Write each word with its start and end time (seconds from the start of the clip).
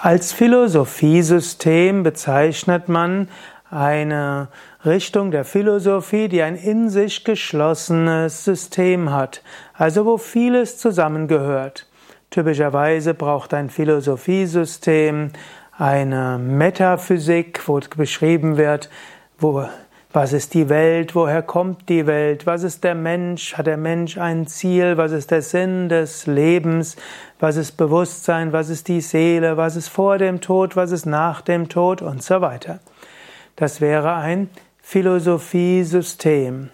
Als 0.00 0.32
Philosophiesystem 0.32 2.04
bezeichnet 2.04 2.88
man 2.88 3.28
eine 3.68 4.46
Richtung 4.84 5.32
der 5.32 5.44
Philosophie, 5.44 6.28
die 6.28 6.40
ein 6.40 6.54
in 6.54 6.88
sich 6.88 7.24
geschlossenes 7.24 8.44
System 8.44 9.10
hat, 9.10 9.42
also 9.74 10.06
wo 10.06 10.16
vieles 10.16 10.78
zusammengehört. 10.78 11.88
Typischerweise 12.30 13.12
braucht 13.12 13.52
ein 13.54 13.70
Philosophiesystem 13.70 15.32
eine 15.76 16.38
Metaphysik, 16.38 17.66
wo 17.66 17.80
beschrieben 17.96 18.56
wird, 18.56 18.90
wo 19.40 19.68
was 20.10 20.32
ist 20.32 20.54
die 20.54 20.70
Welt? 20.70 21.14
Woher 21.14 21.42
kommt 21.42 21.88
die 21.90 22.06
Welt? 22.06 22.46
Was 22.46 22.62
ist 22.62 22.82
der 22.82 22.94
Mensch? 22.94 23.54
Hat 23.58 23.66
der 23.66 23.76
Mensch 23.76 24.16
ein 24.16 24.46
Ziel? 24.46 24.96
Was 24.96 25.12
ist 25.12 25.30
der 25.30 25.42
Sinn 25.42 25.90
des 25.90 26.26
Lebens? 26.26 26.96
Was 27.38 27.56
ist 27.56 27.72
Bewusstsein? 27.76 28.52
Was 28.52 28.70
ist 28.70 28.88
die 28.88 29.02
Seele? 29.02 29.58
Was 29.58 29.76
ist 29.76 29.88
vor 29.88 30.16
dem 30.16 30.40
Tod? 30.40 30.76
Was 30.76 30.92
ist 30.92 31.04
nach 31.04 31.42
dem 31.42 31.68
Tod? 31.68 32.00
Und 32.00 32.22
so 32.22 32.40
weiter. 32.40 32.80
Das 33.56 33.82
wäre 33.82 34.14
ein 34.14 34.48
Philosophiesystem. 34.80 36.70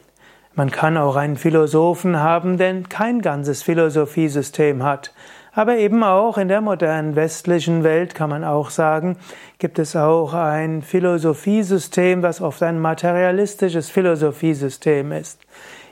Man 0.55 0.71
kann 0.71 0.97
auch 0.97 1.17
einen 1.17 1.37
Philosophen 1.37 2.21
haben, 2.21 2.59
der 2.59 2.85
kein 2.85 3.21
ganzes 3.21 3.65
Philosophiesystem 3.65 4.85
hat. 4.85 5.13
Aber 5.55 5.77
eben 5.77 6.03
auch 6.03 6.37
in 6.37 6.49
der 6.49 6.61
modernen 6.61 7.15
westlichen 7.15 7.85
Welt 7.85 8.15
kann 8.15 8.31
man 8.31 8.43
auch 8.43 8.71
sagen, 8.71 9.17
gibt 9.59 9.79
es 9.79 9.95
auch 9.95 10.35
ein 10.35 10.83
Philosophiesystem, 10.83 12.23
was 12.23 12.41
oft 12.41 12.63
ein 12.65 12.81
materialistisches 12.81 13.89
Philosophiesystem 13.89 15.13
ist. 15.13 15.41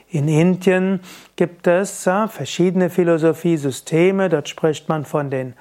In 0.09 0.27
Indien 0.27 0.99
gibt 1.37 1.65
es 1.65 2.07
verschiedene 2.27 2.89
Philosophiesysteme. 2.89 4.29
Dort 4.29 4.49
spricht 4.49 4.89
man 4.89 5.05
von 5.05 5.29
den 5.29 5.55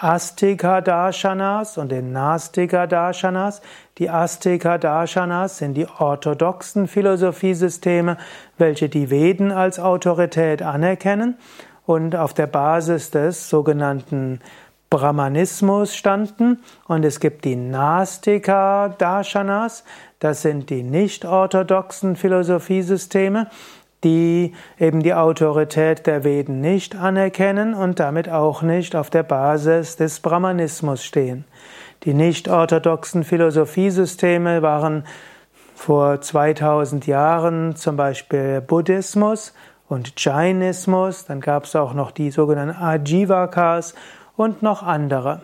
Astika 0.00 0.80
Darshanas 0.80 1.78
und 1.78 1.92
den 1.92 2.12
Nastika 2.12 2.86
Darshanas. 2.86 3.60
Die 3.98 4.10
Astika 4.10 4.78
Darshanas 4.78 5.58
sind 5.58 5.74
die 5.74 5.86
orthodoxen 5.86 6.88
Philosophiesysteme, 6.88 8.16
welche 8.58 8.88
die 8.88 9.10
Veden 9.10 9.52
als 9.52 9.78
Autorität 9.78 10.62
anerkennen 10.62 11.36
und 11.86 12.16
auf 12.16 12.34
der 12.34 12.46
Basis 12.46 13.10
des 13.10 13.48
sogenannten 13.48 14.40
Brahmanismus 14.90 15.94
standen. 15.94 16.58
Und 16.86 17.04
es 17.04 17.20
gibt 17.20 17.44
die 17.44 17.56
Nastika 17.56 18.94
Darshanas, 18.96 19.84
das 20.20 20.42
sind 20.42 20.70
die 20.70 20.82
nicht-orthodoxen 20.82 22.16
Philosophiesysteme, 22.16 23.48
die 24.04 24.52
eben 24.78 25.02
die 25.02 25.14
Autorität 25.14 26.06
der 26.06 26.24
Veden 26.24 26.60
nicht 26.60 26.94
anerkennen 26.94 27.74
und 27.74 27.98
damit 27.98 28.28
auch 28.28 28.62
nicht 28.62 28.94
auf 28.94 29.10
der 29.10 29.22
Basis 29.22 29.96
des 29.96 30.20
Brahmanismus 30.20 31.02
stehen. 31.02 31.44
Die 32.04 32.14
nicht-orthodoxen 32.14 33.24
Philosophiesysteme 33.24 34.62
waren 34.62 35.04
vor 35.74 36.20
2000 36.20 37.06
Jahren 37.06 37.76
zum 37.76 37.96
Beispiel 37.96 38.60
Buddhismus 38.60 39.54
und 39.94 40.20
Jainismus, 40.22 41.24
dann 41.24 41.40
gab 41.40 41.64
es 41.64 41.74
auch 41.76 41.94
noch 41.94 42.10
die 42.10 42.32
sogenannten 42.32 42.82
Ajivakas 42.82 43.94
und 44.36 44.62
noch 44.62 44.82
andere. 44.82 45.40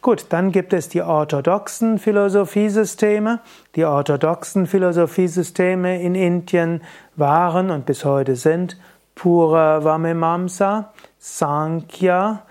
Gut, 0.01 0.25
dann 0.29 0.51
gibt 0.51 0.73
es 0.73 0.89
die 0.89 1.01
orthodoxen 1.01 1.97
Philosophiesysteme. 1.97 3.39
Die 3.75 3.85
orthodoxen 3.85 4.67
Philosophiesysteme 4.67 6.01
in 6.01 6.13
Indien 6.13 6.83
waren 7.15 7.71
und 7.71 7.85
bis 7.87 8.05
heute 8.05 8.35
sind 8.35 8.77
Pura 9.15 9.83
Vamimamsa, 9.83 10.93
Sankhya, 11.17 12.44